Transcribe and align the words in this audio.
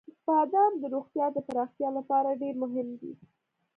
•بادام 0.25 0.73
د 0.81 0.83
روغتیا 0.93 1.27
د 1.33 1.37
پراختیا 1.47 1.89
لپاره 1.97 2.39
ډېر 2.41 2.55
مهم 2.63 2.87
دی. 3.01 3.11